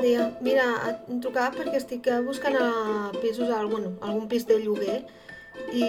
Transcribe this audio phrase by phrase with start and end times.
[0.00, 0.32] bon dia.
[0.40, 0.64] Mira,
[1.08, 5.02] em trucava perquè estic buscant a pisos, a algun, algun pis de lloguer
[5.72, 5.84] i,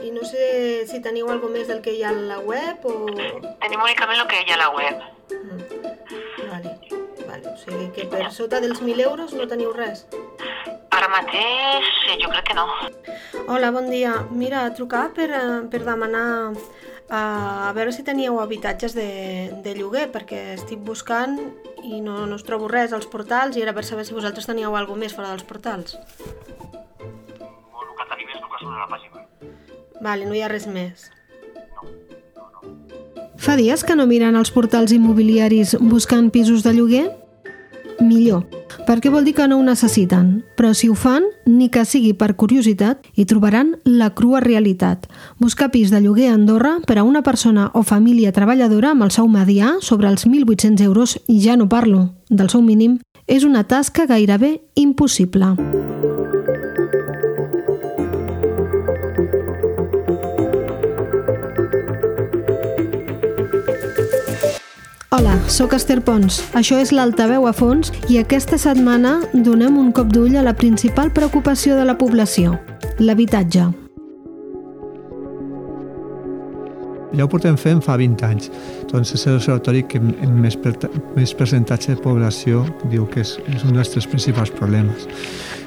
[0.00, 2.94] i no sé si teniu alguna més del que hi ha a la web o...
[3.60, 5.04] Tenim únicament el que hi ha a la web.
[5.36, 5.60] Mm.
[6.48, 6.74] Vale,
[7.26, 7.52] vale.
[7.52, 10.06] O sigui que per sota dels 1.000 euros no teniu res.
[10.90, 12.66] Ara mateix, sí, jo crec que no.
[13.46, 14.16] Hola, bon dia.
[14.32, 16.54] Mira, trucava per, eh, per demanar
[17.10, 21.36] a, a veure si teníeu habitatges de, de lloguer, perquè estic buscant
[21.82, 24.76] i no, no us trobo res als portals i era per saber si vosaltres teníeu
[24.78, 25.96] alguna més fora dels portals.
[25.98, 29.24] O el que tenim és el que surt a la pàgina.
[30.00, 31.10] Vale, no hi ha res més.
[33.40, 37.06] Fa dies que no miren els portals immobiliaris buscant pisos de lloguer?
[38.00, 38.46] Millor,
[38.88, 42.32] perquè vol dir que no ho necessiten, però si ho fan, ni que sigui per
[42.40, 45.04] curiositat, hi trobaran la crua realitat.
[45.38, 49.12] Buscar pis de lloguer a Andorra per a una persona o família treballadora amb el
[49.12, 53.66] sou medià sobre els 1.800 euros, i ja no parlo del sou mínim, és una
[53.68, 55.54] tasca gairebé impossible.
[65.12, 66.36] Hola, sóc Esther Pons.
[66.54, 71.10] Això és l'Altaveu a fons i aquesta setmana donem un cop d'ull a la principal
[71.10, 72.52] preocupació de la població,
[73.02, 73.64] l'habitatge.
[77.10, 78.52] Ja ho portem fent fa 20 anys.
[78.92, 80.76] Doncs és l'observatori que en més, per,
[81.18, 85.10] més percentatge de població diu que és, és un dels tres principals problemes.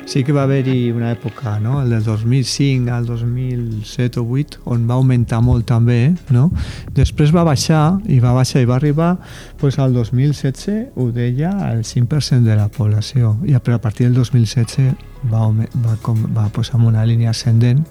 [0.05, 1.81] Sí que va haver-hi una època, no?
[1.81, 6.49] el del 2005 al 2007 o 8, on va augmentar molt també, no?
[6.93, 9.15] Després va baixar, i va baixar i va arribar
[9.61, 14.91] pues, al 2016, ho deia, el 5% de la població, i a partir del 2016
[15.31, 17.85] va, va, va, va pues, amb una línia ascendent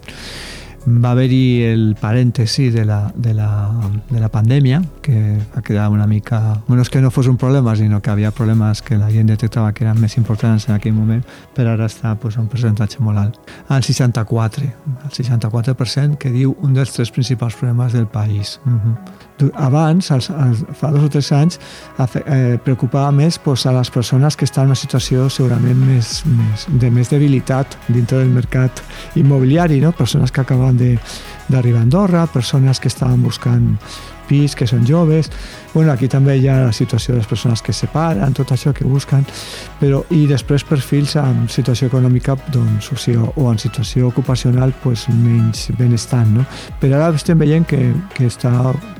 [0.87, 3.49] va haver-hi el parèntesi de la, de, la,
[4.11, 6.63] de la pandèmia, que va quedar una mica...
[6.67, 9.73] Bueno, és que no fos un problema, sinó que havia problemes que la gent detectava
[9.73, 11.23] que eren més importants en aquell moment,
[11.57, 13.39] però ara està pues, un percentatge molt alt.
[13.71, 18.59] El 64, el 64% que diu un dels tres principals problemes del país.
[18.67, 18.97] Uh -huh.
[19.55, 21.59] Abans, als, als, fa dos o tres anys,
[22.23, 26.67] eh, preocupava més pues, a les persones que estan en una situació segurament més, més,
[26.69, 28.83] de més debilitat dintre del mercat
[29.19, 29.93] immobiliari, no?
[29.93, 30.99] persones que acaben acaben
[31.49, 33.79] d'arribar a Andorra, persones que estaven buscant
[34.33, 35.31] pis, que són joves.
[35.73, 38.85] Bueno, aquí també hi ha la situació de les persones que separen, tot això que
[38.85, 39.25] busquen,
[39.81, 45.07] però i després perfils amb situació econòmica doncs, o, sigui, o en situació ocupacional pues,
[45.09, 46.37] menys benestant.
[46.37, 46.45] No?
[46.81, 47.81] Però ara estem veient que,
[48.17, 48.53] que està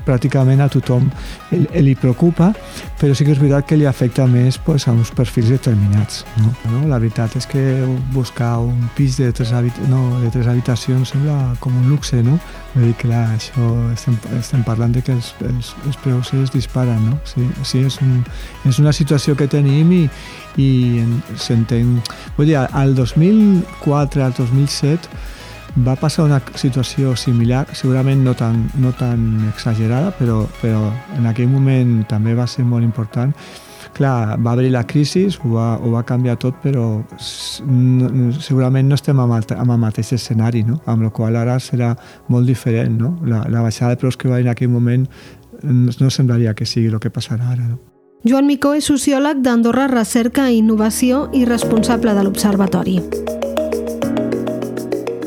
[0.07, 1.09] pràcticament a tothom
[1.53, 2.51] li preocupa,
[2.99, 6.23] però sí que és veritat que li afecta més pues, a uns perfils determinats.
[6.41, 6.53] No?
[6.71, 6.83] No?
[6.89, 7.61] La veritat és que
[8.13, 12.32] buscar un pis de tres, habit no, de tres habitacions sembla com un luxe, no?
[12.73, 17.01] Vull dir, clar, això estem, estem parlant de que els, els, els preus es disparen,
[17.09, 17.19] no?
[17.29, 18.23] Sí, sí és, un,
[18.69, 20.03] és una situació que tenim i,
[20.57, 20.69] i
[21.35, 21.99] s'entén...
[22.37, 25.21] Vull dir, al 2004, al 2007,
[25.85, 31.49] va passar una situació similar, segurament no tan, no tan exagerada, però, però en aquell
[31.49, 33.33] moment també va ser molt important,
[33.93, 36.87] clar, va haver la crisi, ho va, ho va canviar tot, però
[37.67, 40.79] no, segurament no estem amb el, mateix escenari, no?
[40.85, 41.93] amb la qual ara serà
[42.27, 42.99] molt diferent.
[42.99, 43.15] No?
[43.25, 45.07] La, la baixada de preus que va en aquell moment
[45.63, 47.63] no semblaria que sigui el que passarà ara.
[47.63, 47.79] No?
[48.23, 52.99] Joan Micó és sociòleg d'Andorra Recerca i Innovació i responsable de l'Observatori.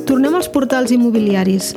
[0.08, 1.74] Tornem als portals immobiliaris.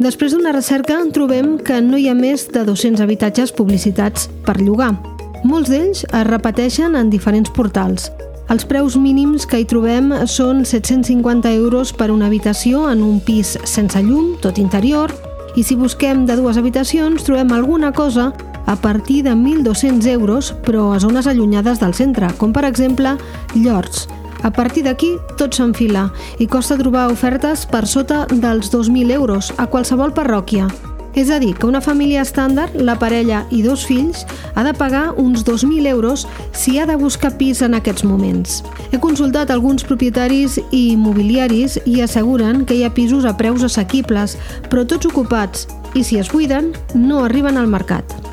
[0.00, 4.94] Després d'una recerca trobem que no hi ha més de 200 habitatges publicitats per llogar.
[5.40, 8.10] Molts d'ells es repeteixen en diferents portals.
[8.52, 13.54] Els preus mínims que hi trobem són 750 euros per una habitació en un pis
[13.64, 15.14] sense llum, tot interior,
[15.56, 18.32] i si busquem de dues habitacions trobem alguna cosa
[18.66, 23.16] a partir de 1.200 euros, però a zones allunyades del centre, com per exemple
[23.54, 24.08] Llorts.
[24.42, 29.68] A partir d'aquí tot s'enfila i costa trobar ofertes per sota dels 2.000 euros a
[29.72, 30.68] qualsevol parròquia.
[31.14, 34.24] És a dir, que una família estàndard, la parella i dos fills,
[34.54, 38.62] ha de pagar uns 2.000 euros si ha de buscar pis en aquests moments.
[38.92, 44.38] He consultat alguns propietaris i immobiliaris i asseguren que hi ha pisos a preus assequibles,
[44.70, 48.29] però tots ocupats, i si es buiden, no arriben al mercat.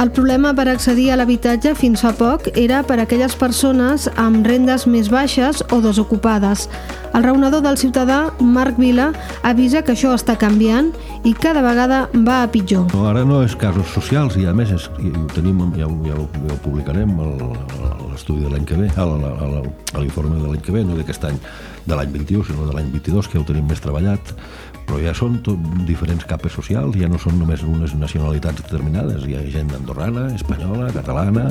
[0.00, 4.46] El problema per accedir a l'habitatge fins fa poc era per a aquelles persones amb
[4.48, 6.70] rendes més baixes o desocupades.
[7.12, 9.10] El raonador del ciutadà, Marc Vila,
[9.44, 10.88] avisa que això està canviant
[11.28, 12.86] i cada vegada va a pitjor.
[12.94, 16.16] No, ara no és casos socials i a més és, i ho tenim, ja, ja,
[16.16, 17.12] ho, ja ho publicarem
[18.08, 21.36] l'estudi de l'any que ve, a l'informe de l'any que ve, no d'aquest any,
[21.84, 24.32] de l'any 21, sinó de l'any 22, que ja ho tenim més treballat,
[24.90, 29.36] però ja són tot diferents capes socials, ja no són només unes nacionalitats determinades, hi
[29.38, 31.44] ha gent andorrana, espanyola, catalana,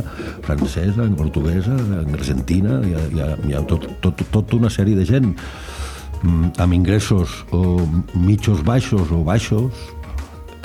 [0.43, 5.07] francesa, portuguesa, argentina, hi ha, hi ha, hi ha tot, tot, tot una sèrie de
[5.07, 7.79] gent mm, amb ingressos o
[8.19, 9.87] mitjos baixos o baixos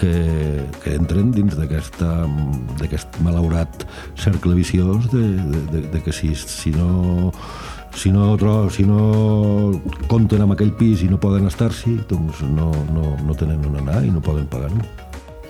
[0.01, 0.11] que,
[0.83, 3.87] que entren dins d'aquest malaurat
[4.19, 7.31] cercle viciós de, de, de, de que si, si no
[7.97, 8.35] si no,
[8.71, 9.81] si no
[10.11, 14.05] compten amb aquell pis i no poden estar-s'hi, doncs no, no, no tenen on anar
[14.05, 14.83] i no poden pagar-ho.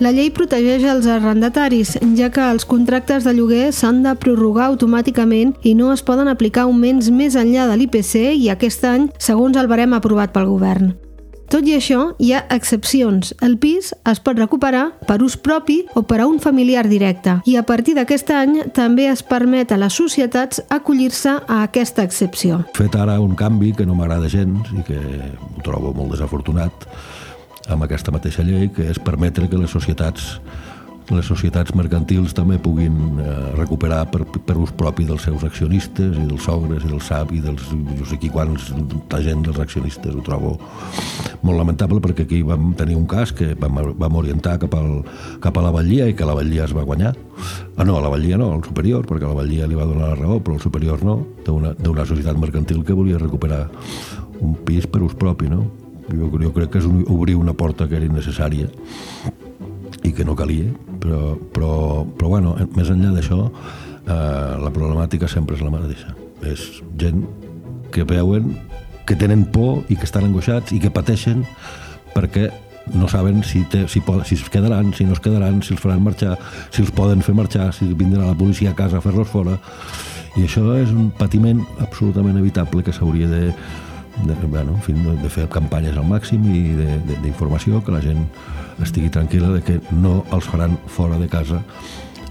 [0.03, 5.55] La llei protegeix els arrendataris, ja que els contractes de lloguer s'han de prorrogar automàticament
[5.63, 9.71] i no es poden aplicar augments més enllà de l'IPC i aquest any, segons el
[9.71, 10.97] barem aprovat pel govern.
[11.53, 13.35] Tot i això, hi ha excepcions.
[13.45, 17.57] El pis es pot recuperar per ús propi o per a un familiar directe i
[17.61, 22.63] a partir d'aquest any també es permet a les societats acollir-se a aquesta excepció.
[22.75, 26.89] Fet ara un canvi que no m'agrada gens i que ho trobo molt desafortunat
[27.69, 30.35] amb aquesta mateixa llei, que és permetre que les societats
[31.13, 36.25] les societats mercantils també puguin eh, recuperar per, per ús propi dels seus accionistes i
[36.31, 38.71] dels sogres i dels sap i dels no sé qui quants
[39.13, 40.55] la gent dels accionistes ho trobo
[41.45, 45.05] molt lamentable perquè aquí vam tenir un cas que vam, vam orientar cap, al,
[45.45, 48.09] cap a la Vallia i que la Vallia es va guanyar ah no, a la
[48.09, 51.05] Vallia no, al superior perquè la Vallia li va donar la raó però el superior
[51.05, 53.67] no d'una societat mercantil que volia recuperar
[54.41, 55.67] un pis per ús propi no?
[56.09, 58.73] jo, jo crec que és un, obrir una porta que era innecessària
[60.05, 60.69] i que no calia,
[61.01, 64.13] però, però, però bueno, més enllà d'això, eh,
[64.61, 66.13] la problemàtica sempre és la mateixa.
[66.45, 67.25] És gent
[67.95, 68.53] que veuen
[69.09, 71.45] que tenen por i que estan angoixats i que pateixen
[72.15, 72.51] perquè
[72.93, 75.81] no saben si, té, si, pod, si es quedaran, si no es quedaran, si els
[75.81, 76.37] faran marxar,
[76.71, 79.57] si els poden fer marxar, si vindrà la policia a casa a fer-los fora.
[80.37, 83.53] I això és un patiment absolutament evitable que s'hauria de,
[84.23, 86.63] de, bueno, en fi, de fer campanyes al màxim i
[87.23, 88.25] d'informació, que la gent
[88.83, 91.61] estigui tranquil·la de que no els faran fora de casa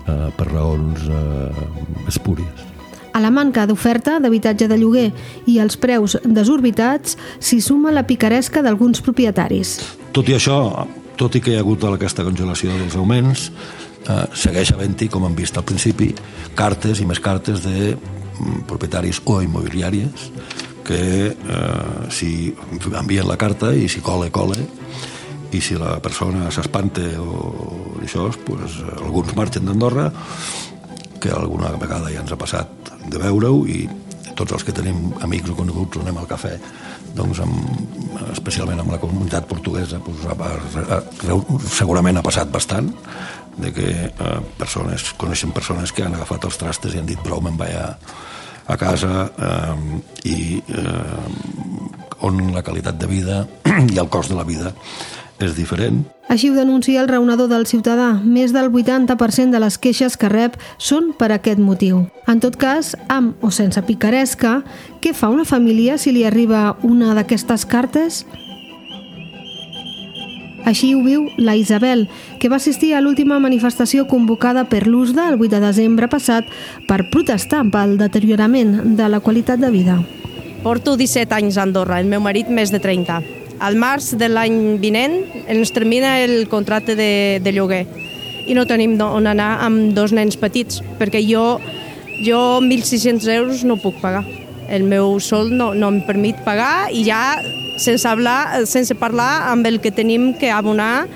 [0.07, 2.69] eh, per raons eh, espúries.
[3.13, 5.11] A la manca d'oferta d'habitatge de lloguer
[5.45, 9.77] i als preus desorbitats s'hi suma la picaresca d'alguns propietaris.
[10.15, 10.57] Tot i això,
[11.19, 13.51] tot i que hi ha hagut aquesta congelació dels augments,
[14.07, 16.13] eh, segueix havent-hi, com hem vist al principi,
[16.55, 20.31] cartes i més cartes de mm, propietaris o immobiliàries
[20.83, 21.01] que
[21.31, 22.53] eh, si
[22.91, 24.59] envien la carta i si cole, cole,
[25.53, 30.09] i si la persona s'espanta o això, pues, alguns marxen d'Andorra,
[31.21, 33.85] que alguna vegada ja ens ha passat de veure-ho i
[34.33, 36.57] tots els que tenim amics o coneguts anem al cafè
[37.13, 37.53] doncs amb,
[38.33, 40.25] especialment amb la comunitat portuguesa doncs,
[41.75, 42.89] segurament ha passat bastant
[43.53, 47.43] de que eh, persones, coneixen persones que han agafat els trastes i han dit prou
[47.45, 47.91] me'n vaig a,
[48.67, 53.43] a casa eh, i eh, on la qualitat de vida
[53.93, 54.73] i el cost de la vida
[55.43, 56.03] és diferent.
[56.31, 58.13] Així ho denuncia el raonador del ciutadà.
[58.23, 62.05] Més del 80% de les queixes que rep són per aquest motiu.
[62.31, 64.61] En tot cas, amb o sense picaresca,
[65.03, 68.23] què fa una família si li arriba una d'aquestes cartes?
[70.65, 72.07] Així ho viu la Isabel,
[72.39, 76.47] que va assistir a l'última manifestació convocada per l'USDA el 8 de desembre passat
[76.87, 79.99] per protestar pel deteriorament de la qualitat de vida.
[80.63, 84.77] Porto 17 anys a Andorra, el meu marit més de 30 al març de l'any
[84.81, 87.85] vinent ens termina el contracte de, de lloguer
[88.47, 91.59] i no tenim on anar amb dos nens petits, perquè jo,
[92.25, 94.25] jo 1.600 euros no puc pagar.
[94.67, 97.39] El meu sol no, no em permet pagar i ja
[97.77, 101.07] sense, hablar, sense parlar amb el que tenim que abonar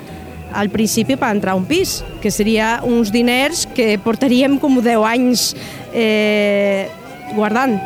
[0.52, 5.04] al principi per entrar a un pis, que seria uns diners que portaríem com 10
[5.04, 5.48] anys
[5.92, 6.88] eh,
[7.36, 7.76] guardant.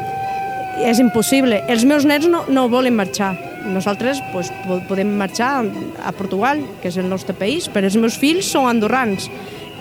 [0.82, 1.60] És impossible.
[1.68, 4.50] Els meus nens no, no volen marxar nosaltres pues,
[4.88, 5.64] podem marxar
[6.02, 9.28] a Portugal, que és el nostre país, però els meus fills són andorrans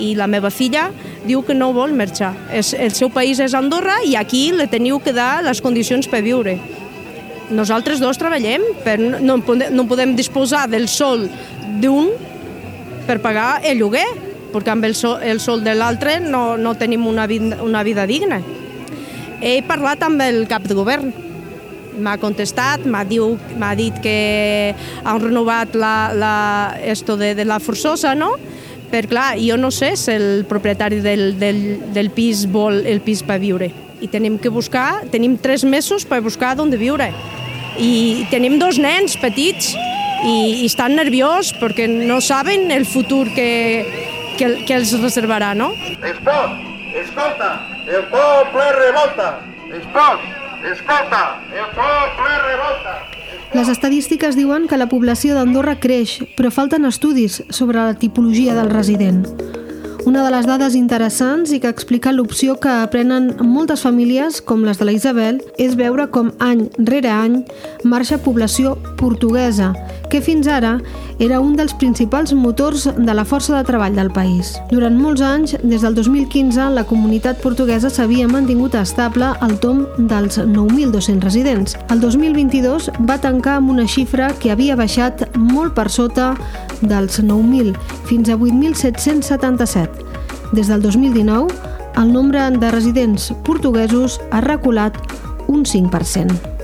[0.02, 0.90] i la meva filla
[1.28, 2.34] diu que no vol marxar.
[2.54, 6.24] És, el seu país és Andorra i aquí le teniu que dar les condicions per
[6.26, 6.58] viure.
[7.52, 11.28] Nosaltres dos treballem, però no, no podem disposar del sol
[11.82, 12.12] d'un
[13.08, 14.08] per pagar el lloguer,
[14.52, 18.08] perquè amb el sol, el sol de l'altre no, no tenim una vida, una vida
[18.08, 18.42] digna.
[19.42, 21.12] He parlat amb el cap de govern
[22.02, 23.04] m'ha contestat, m'ha
[23.76, 26.36] dit que han renovat la, la,
[26.82, 28.34] esto de, de la forçosa, no?
[28.92, 31.62] Per clar, jo no sé si el propietari del, del,
[31.96, 33.72] del pis vol el pis per viure.
[34.02, 37.12] I tenim que buscar, tenim tres mesos per buscar on viure.
[37.80, 39.72] I tenim dos nens petits
[40.26, 43.86] i, i estan nerviós perquè no saben el futur que,
[44.38, 45.72] que, que els reservarà, no?
[46.02, 46.60] Esport,
[47.04, 47.54] escolta,
[47.88, 49.32] el poble revolta.
[49.72, 50.28] Esport,
[50.74, 51.24] escolta,
[51.56, 53.00] el poble revolta.
[53.52, 58.72] Les estadístiques diuen que la població d'Andorra creix, però falten estudis sobre la tipologia del
[58.72, 59.26] resident.
[60.04, 64.80] Una de les dades interessants i que explica l'opció que prenen moltes famílies, com les
[64.80, 67.36] de la Isabel, és veure com any rere any
[67.86, 69.76] marxa població portuguesa,
[70.12, 70.76] que fins ara
[71.24, 74.52] era un dels principals motors de la força de treball del país.
[74.70, 80.38] Durant molts anys, des del 2015, la comunitat portuguesa s'havia mantingut estable al tom dels
[80.38, 81.78] 9.200 residents.
[81.90, 86.34] El 2022 va tancar amb una xifra que havia baixat molt per sota
[86.82, 87.74] dels 9.000,
[88.12, 90.08] fins a 8.777.
[90.52, 91.48] Des del 2019,
[92.02, 94.98] el nombre de residents portuguesos ha reculat
[95.48, 96.61] un 5%.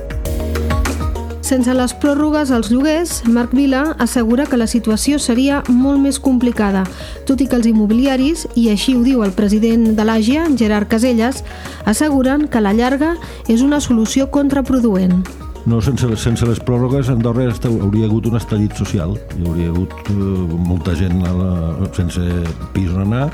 [1.48, 6.82] Sense les pròrrogues als lloguers, Marc Vila assegura que la situació seria molt més complicada,
[7.24, 11.46] tot i que els immobiliaris, i així ho diu el president de l'Àgia, Gerard Caselles,
[11.88, 13.13] asseguren que la llarga
[13.48, 15.24] és una solució contraproduent.
[15.63, 19.16] No, sense, sense les pròrrogues, Andorra hauria hagut un estallit social.
[19.39, 20.22] Hi hauria hagut eh,
[20.68, 21.51] molta gent a la,
[21.96, 22.27] sense
[22.75, 23.30] pis on anar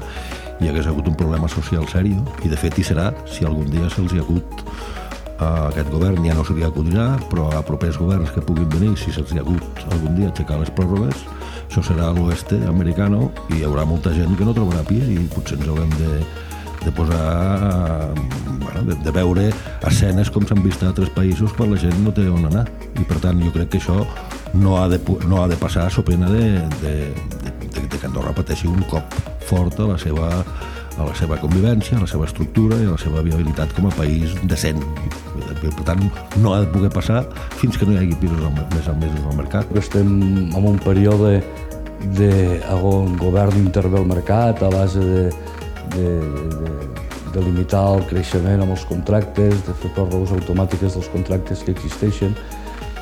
[0.62, 2.22] i hagués hagut un problema social sèrio.
[2.46, 4.70] I de fet hi serà, si algun dia se'ls hi ha hagut
[5.40, 8.94] a aquest govern ja no se li acudirà, però a propers governs que puguin venir,
[8.98, 11.25] si se'ls ha hagut algun dia aixecar les pròrrogues,
[11.68, 15.18] això serà a l'oeste americano i hi haurà molta gent que no trobarà pis i
[15.34, 16.12] potser ens haurem de,
[16.84, 18.13] de posar,
[18.62, 19.48] bueno, de, de veure
[19.90, 22.68] escenes com s'han vist a altres països quan la gent no té on anar.
[23.00, 24.04] I per tant jo crec que això
[24.54, 26.94] no ha de, no ha de passar a pena de, de,
[27.42, 30.30] de, de que Andorra pateixi un cop fort a la seva
[30.97, 33.93] a la seva convivència, a la seva estructura i a la seva viabilitat com a
[33.97, 34.81] país decent.
[35.33, 36.03] Per tant,
[36.43, 37.23] no ha de poder passar
[37.57, 38.41] fins que no hi hagi pisos
[38.75, 39.69] més al més al mercat.
[39.79, 40.12] Estem
[40.45, 41.39] en un període
[42.17, 42.31] de,
[42.75, 45.23] on el govern intervé al mercat a base de,
[45.95, 46.09] de,
[46.59, 46.73] de,
[47.33, 52.35] de limitar el creixement amb els contractes, de fer pròrrogues automàtiques dels contractes que existeixen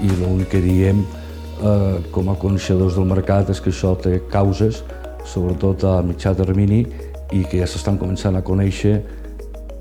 [0.02, 4.84] i l'únic que diem eh, com a coneixedors del mercat és que això té causes,
[5.28, 6.86] sobretot a mitjà termini,
[7.32, 9.00] i que ja s'estan començant a conèixer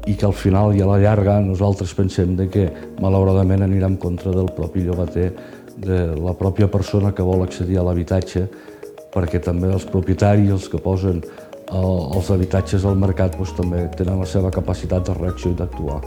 [0.09, 2.69] i que al final i a la llarga nosaltres pensem de que
[3.03, 5.31] malauradament anirà en contra del propi llogater,
[5.81, 8.47] de la pròpia persona que vol accedir a l'habitatge,
[9.15, 11.23] perquè també els propietaris, els que posen
[11.71, 16.01] els habitatges al mercat, doncs, també tenen la seva capacitat de reacció i d'actuar.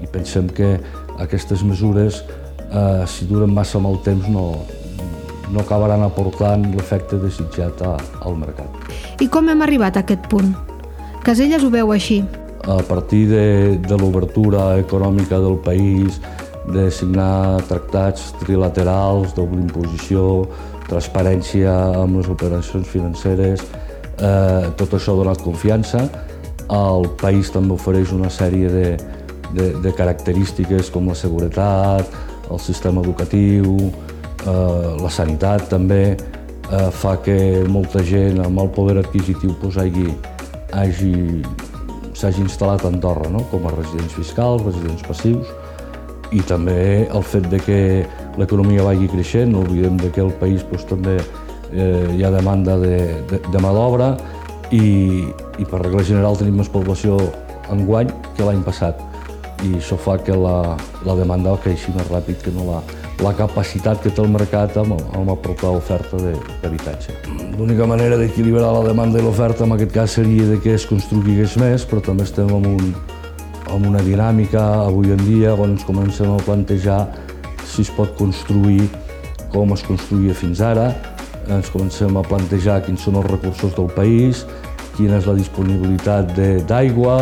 [0.00, 0.76] I pensem que
[1.20, 2.22] aquestes mesures,
[2.70, 4.64] eh, si duren massa el temps, no,
[5.52, 8.90] no acabaran aportant l'efecte desitjat al mercat.
[9.22, 10.54] I com hem arribat a aquest punt?
[11.26, 12.20] Caselles ho veu així.
[12.66, 13.46] A partir de,
[13.78, 16.20] de l'obertura econòmica del país,
[16.72, 20.46] de signar tractats trilaterals, doble imposició,
[20.90, 21.72] transparència
[22.02, 23.62] amb les operacions financeres,
[24.18, 26.06] eh, tot això ha donat confiança.
[26.66, 28.88] El país també ofereix una sèrie de,
[29.54, 32.10] de, de característiques com la seguretat,
[32.50, 33.92] el sistema educatiu,
[34.46, 36.16] la sanitat també
[36.70, 40.08] eh, fa que molta gent amb el poder adquisitiu pues, hagi,
[40.72, 41.12] hagi,
[42.42, 43.44] instal·lat a Andorra no?
[43.50, 45.50] com a residents fiscals, residents passius,
[46.34, 47.80] i també el fet de que
[48.38, 51.18] l'economia vagi creixent, no oblidem de que el país pues, també
[51.72, 52.98] eh, hi ha demanda de,
[53.30, 54.16] de, de mà d'obra.
[54.74, 55.22] I,
[55.62, 57.20] i per regla general tenim més població
[57.70, 58.98] enguany que l'any passat.
[59.62, 60.74] I això fa que la,
[61.06, 62.80] la demanda creixi més ràpid que no la,
[63.24, 67.14] la capacitat que té el mercat amb, amb aportar oferta d'habitatge.
[67.56, 71.56] L'única manera d'equilibrar la demanda i l'oferta en aquest cas seria de que es construïgués
[71.62, 72.92] més, però també estem en, un,
[73.72, 77.06] en una dinàmica avui en dia on ens comencem a plantejar
[77.64, 78.84] si es pot construir
[79.52, 80.90] com es construïa fins ara,
[81.48, 84.44] ens comencem a plantejar quins són els recursos del país,
[84.96, 86.32] quina és la disponibilitat
[86.68, 87.16] d'aigua,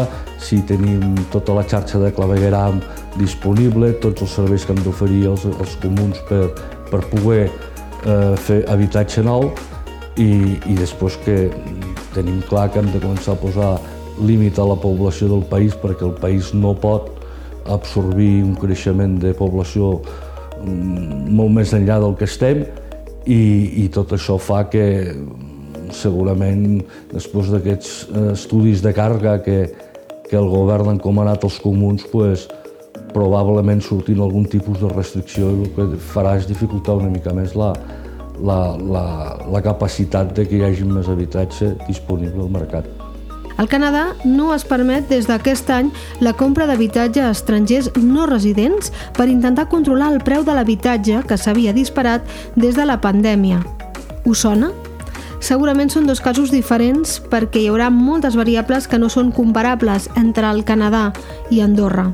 [0.45, 2.81] si tenim tota la xarxa de clavegueram
[3.17, 6.51] disponible, tots els serveis que han d'oferir els, els comuns per,
[6.91, 9.49] per poder eh, fer habitatge nou
[10.21, 11.49] i, i després que
[12.15, 13.73] tenim clar que hem de començar a posar
[14.21, 17.11] límit a la població del país perquè el país no pot
[17.73, 19.97] absorbir un creixement de població
[20.61, 22.63] mm, molt més enllà del que estem
[23.25, 23.41] i,
[23.85, 24.85] i tot això fa que
[25.95, 26.83] segurament
[27.13, 29.59] després d'aquests eh, estudis de càrrega que,
[30.35, 32.49] que el govern ha encomanat als comuns, pues,
[33.15, 37.53] probablement sortint algun tipus de restricció i el que farà és dificultar una mica més
[37.55, 37.69] la,
[38.43, 39.05] la, la,
[39.47, 42.89] la capacitat de que hi hagi més habitatge disponible al mercat.
[43.63, 48.91] Al Canadà no es permet des d'aquest any la compra d'habitatge a estrangers no residents
[49.15, 52.27] per intentar controlar el preu de l'habitatge que s'havia disparat
[52.59, 53.63] des de la pandèmia.
[54.27, 54.73] Us sona?
[55.45, 60.49] Segurament són dos casos diferents perquè hi haurà moltes variables que no són comparables entre
[60.49, 61.11] el Canadà
[61.53, 62.07] i Andorra.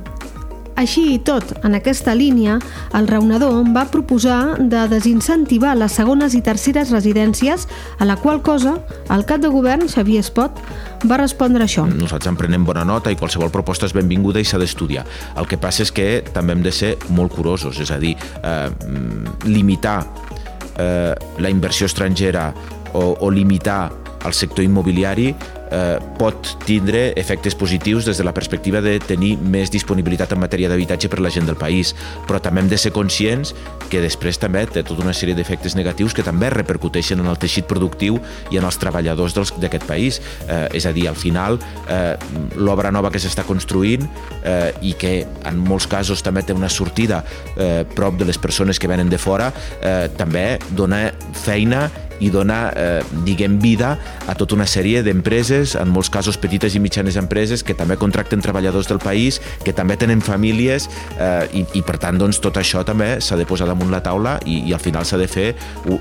[0.80, 2.56] Així i tot, en aquesta línia,
[2.96, 7.68] el raonador va proposar de desincentivar les segones i terceres residències,
[8.00, 8.80] a la qual cosa
[9.14, 10.58] el cap de govern, Xavier Espot,
[11.06, 11.84] va respondre això.
[11.86, 15.06] Nosaltres en prenem bona nota i qualsevol proposta és benvinguda i s'ha d'estudiar.
[15.38, 18.68] El que passa és que també hem de ser molt curosos, és a dir, eh,
[19.46, 20.00] limitar
[20.80, 22.50] eh, la inversió estrangera
[22.92, 23.90] o, o limitar
[24.24, 25.34] el sector immobiliari
[25.70, 30.68] eh, pot tindre efectes positius des de la perspectiva de tenir més disponibilitat en matèria
[30.68, 31.94] d'habitatge per a la gent del país,
[32.28, 33.54] però també hem de ser conscients
[33.90, 37.68] que després també té tota una sèrie d'efectes negatius que també repercuteixen en el teixit
[37.70, 38.20] productiu
[38.50, 40.20] i en els treballadors d'aquest país.
[40.46, 42.16] Eh, és a dir, al final, eh,
[42.56, 44.06] l'obra nova que s'està construint
[44.44, 47.24] eh, i que en molts casos també té una sortida
[47.56, 51.88] eh, prop de les persones que venen de fora, eh, també dona feina
[52.20, 53.96] i dona, eh, diguem, vida
[54.28, 58.42] a tota una sèrie d'empreses, en molts casos petites i mitjanes empreses, que també contracten
[58.44, 62.84] treballadors del país, que també tenen famílies eh, i, i per tant doncs, tot això
[62.86, 65.48] també s'ha de posar damunt la taula i, i al final s'ha de fer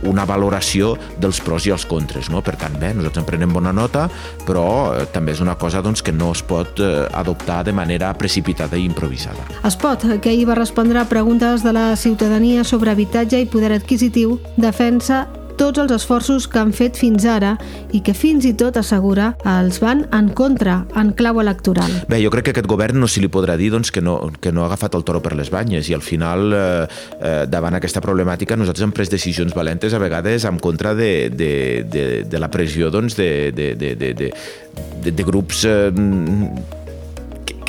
[0.07, 2.29] una valoració dels pros i els contres.
[2.29, 2.43] No?
[2.45, 4.07] Per tant, bé, nosaltres en prenem bona nota,
[4.47, 8.13] però eh, també és una cosa doncs, que no es pot eh, adoptar de manera
[8.17, 9.47] precipitada i improvisada.
[9.65, 13.73] Es pot, que ahir va respondre a preguntes de la ciutadania sobre habitatge i poder
[13.75, 15.27] adquisitiu, defensa
[15.59, 17.55] tots els esforços que han fet fins ara
[17.95, 21.91] i que fins i tot assegura els van en contra, en clau electoral.
[22.09, 24.53] Bé, jo crec que aquest govern no s'hi li podrà dir doncs, que, no, que
[24.55, 26.87] no ha agafat el toro per les banyes i al final, eh,
[27.19, 31.53] eh, davant aquesta problemàtica, nosaltres hem pres decisions valentes a vegades en contra de, de,
[31.83, 34.33] de, de la pressió doncs, de, de, de, de, de,
[35.03, 35.91] de, de grups eh,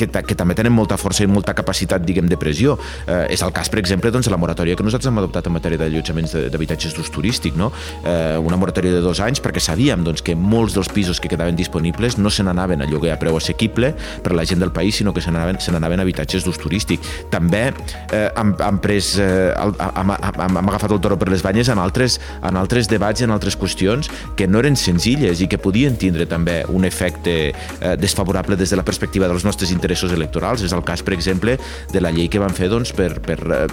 [0.01, 2.77] que, que també tenen molta força i molta capacitat, diguem, de pressió.
[3.05, 5.55] Eh, és el cas, per exemple, doncs, de la moratòria que nosaltres hem adoptat en
[5.57, 7.71] matèria d'allotjaments d'habitatges d'ús turístic, no?
[8.03, 11.57] Eh, una moratòria de dos anys perquè sabíem doncs, que molts dels pisos que quedaven
[11.59, 13.93] disponibles no se n'anaven a lloguer a preu assequible
[14.23, 17.03] per a la gent del país, sinó que se n'anaven a habitatges d'ús turístic.
[17.31, 17.67] També
[18.11, 21.81] eh, hem, hem, pres, eh, hem, hem, hem, agafat el toro per les banyes en
[21.81, 25.97] altres, en altres debats i en altres qüestions que no eren senzilles i que podien
[25.99, 30.63] tindre també un efecte eh, desfavorable des de la perspectiva dels nostres interessos interessos electorals.
[30.63, 31.57] És el cas, per exemple,
[31.91, 33.67] de la llei que van fer doncs, per, per eh,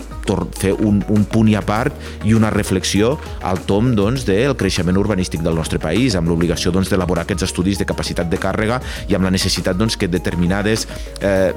[0.59, 1.95] fer un, un punt i a part
[2.27, 3.15] i una reflexió
[3.47, 7.79] al tom doncs, del creixement urbanístic del nostre país, amb l'obligació doncs, d'elaborar aquests estudis
[7.79, 10.89] de capacitat de càrrega i amb la necessitat doncs, que determinades
[11.23, 11.53] eh,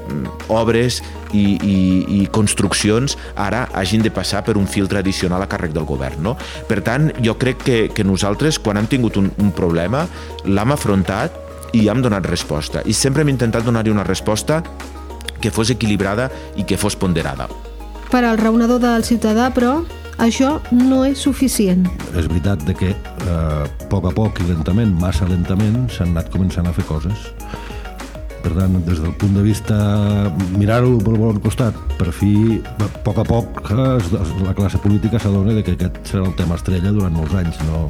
[0.52, 1.76] obres i, i,
[2.22, 6.22] i construccions ara hagin de passar per un filtre addicional a càrrec del govern.
[6.22, 6.36] No?
[6.68, 10.06] Per tant, jo crec que, que nosaltres, quan hem tingut un, un problema,
[10.46, 11.41] l'hem afrontat
[11.72, 12.82] i hem donat resposta.
[12.84, 14.62] I sempre hem intentat donar-hi una resposta
[15.42, 17.48] que fos equilibrada i que fos ponderada.
[18.12, 19.80] Per al raonador del ciutadà, però,
[20.20, 21.86] això no és suficient.
[22.12, 26.30] És veritat de que eh, a poc a poc i lentament, massa lentament, s'han anat
[26.34, 27.30] començant a fer coses.
[28.42, 29.76] Per tant, des del punt de vista
[30.58, 35.62] mirar-ho pel bon costat, per fi, a poc a poc, eh, la classe política s'adona
[35.62, 37.86] que aquest serà el tema estrella durant molts anys, no,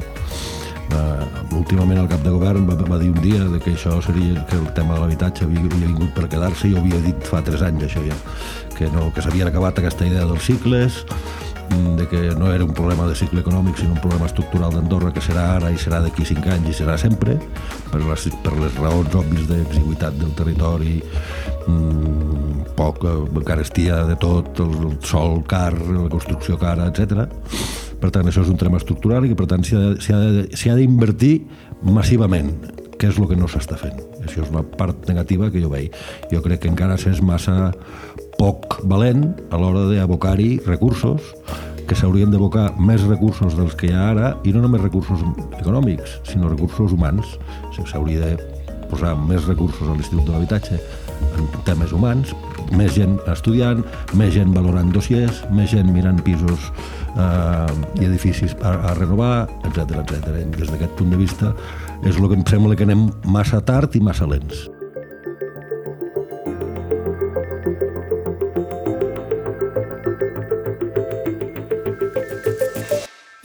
[0.93, 4.43] Uh, últimament el cap de govern va, va dir un dia de que això seria
[4.49, 7.39] que el tema de l'habitatge havia, havia vingut per quedar-se i ho havia dit fa
[7.45, 8.17] 3 anys això ja
[8.75, 10.99] que, no, que s'havien acabat aquesta idea dels cicles
[11.71, 15.13] mm, de que no era un problema de cicle econòmic sinó un problema estructural d'Andorra
[15.15, 17.39] que serà ara i serà d'aquí 5 anys i serà sempre
[17.89, 20.99] per les, per les raons òbvies d'exiguitat del territori
[21.69, 23.01] mmm, poc
[23.47, 28.51] carestia de tot el, el sol car, la construcció cara, etc per tant, això és
[28.51, 30.11] un tema estructural i que, per tant, s'hi
[30.69, 31.35] ha d'invertir
[31.87, 32.51] massivament,
[32.99, 34.01] que és el que no s'està fent.
[34.25, 35.95] Això és una part negativa que jo veig.
[36.31, 37.71] Jo crec que encara s'és massa
[38.35, 41.31] poc valent a l'hora d'abocar-hi recursos
[41.87, 45.23] que s'haurien d'abocar més recursos dels que hi ha ara i no només recursos
[45.61, 47.37] econòmics, sinó recursos humans.
[47.87, 48.35] S'hauria de
[48.91, 50.79] posar més recursos a l'Institut de l'Habitatge
[51.39, 52.35] en temes humans,
[52.71, 53.83] més gent estudiant,
[54.19, 56.69] més gent valorant dossiers, més gent mirant pisos
[57.17, 60.31] eh, i edificis a, a renovar, etc etc.
[60.57, 61.53] Des d'aquest punt de vista
[62.03, 64.67] és el que em sembla que anem massa tard i massa lents.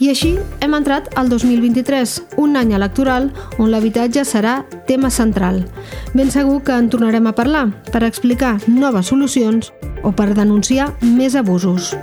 [0.09, 0.31] Així
[0.65, 3.27] hem entrat al 2023, un any electoral
[3.61, 5.59] on l'habitatge serà tema central.
[6.17, 9.69] Ben segur que en tornarem a parlar per explicar noves solucions
[10.01, 11.93] o per denunciar més abusos.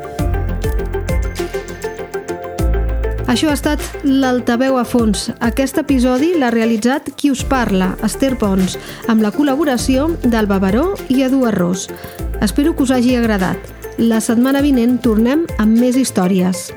[3.27, 5.33] Això ha estat l'Altaveu a fons.
[5.43, 8.79] Aquest episodi l'ha realitzat qui us parla, Esther Pons,
[9.11, 11.91] amb la col·laboració d'Alba Baró i Edu Arròs.
[12.39, 13.59] Espero que us hagi agradat.
[13.99, 16.69] La setmana vinent tornem amb més històries.